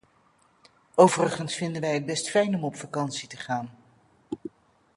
Overigens 0.95 1.55
vinden 1.55 1.81
wij 1.81 1.93
het 1.93 2.05
best 2.05 2.29
fijn 2.29 2.55
om 2.55 2.63
op 2.63 2.75
vakantie 2.75 3.27
te 3.27 3.37
gaan. 3.37 3.75